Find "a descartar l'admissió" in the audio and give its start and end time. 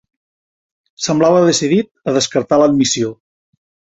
2.11-3.15